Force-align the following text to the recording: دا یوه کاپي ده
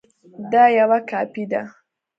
دا 0.51 0.63
یوه 0.77 0.99
کاپي 1.09 1.43
ده 1.51 1.61